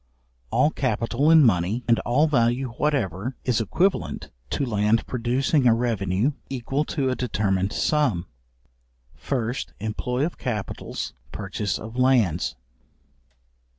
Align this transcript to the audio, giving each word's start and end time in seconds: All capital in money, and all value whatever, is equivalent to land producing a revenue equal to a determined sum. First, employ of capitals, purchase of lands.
All 0.49 0.71
capital 0.71 1.29
in 1.29 1.43
money, 1.43 1.83
and 1.87 1.99
all 1.99 2.25
value 2.25 2.69
whatever, 2.69 3.35
is 3.45 3.61
equivalent 3.61 4.31
to 4.49 4.65
land 4.65 5.05
producing 5.05 5.67
a 5.67 5.75
revenue 5.75 6.31
equal 6.49 6.85
to 6.85 7.11
a 7.11 7.15
determined 7.15 7.71
sum. 7.71 8.25
First, 9.13 9.73
employ 9.79 10.25
of 10.25 10.39
capitals, 10.39 11.13
purchase 11.31 11.77
of 11.77 11.97
lands. 11.97 12.55